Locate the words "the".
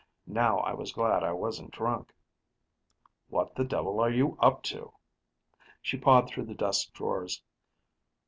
3.53-3.63, 6.45-6.55